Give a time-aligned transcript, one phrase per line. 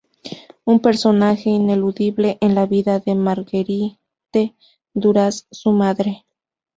[0.65, 4.55] Un personaje ineludible, en la vida de Marguerite
[4.95, 6.25] Duras: su madre.